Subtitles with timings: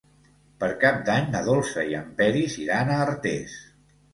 [0.63, 3.61] Per Cap d'Any na Dolça i en Peris iran a Artés.